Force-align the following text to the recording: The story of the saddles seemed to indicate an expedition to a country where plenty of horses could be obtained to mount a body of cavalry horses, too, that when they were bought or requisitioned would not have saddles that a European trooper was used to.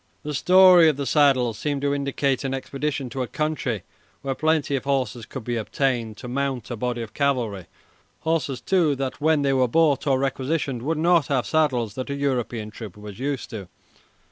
The 0.23 0.33
story 0.33 0.89
of 0.89 0.97
the 0.97 1.05
saddles 1.05 1.59
seemed 1.59 1.83
to 1.83 1.93
indicate 1.93 2.43
an 2.43 2.55
expedition 2.55 3.07
to 3.11 3.21
a 3.21 3.27
country 3.27 3.83
where 4.23 4.33
plenty 4.33 4.75
of 4.75 4.85
horses 4.85 5.27
could 5.27 5.43
be 5.43 5.57
obtained 5.57 6.17
to 6.17 6.27
mount 6.27 6.71
a 6.71 6.75
body 6.75 7.03
of 7.03 7.13
cavalry 7.13 7.67
horses, 8.21 8.61
too, 8.61 8.95
that 8.95 9.21
when 9.21 9.43
they 9.43 9.53
were 9.53 9.67
bought 9.67 10.07
or 10.07 10.17
requisitioned 10.17 10.81
would 10.81 10.97
not 10.97 11.27
have 11.27 11.45
saddles 11.45 11.93
that 11.93 12.09
a 12.09 12.15
European 12.15 12.71
trooper 12.71 12.99
was 12.99 13.19
used 13.19 13.51
to. 13.51 13.67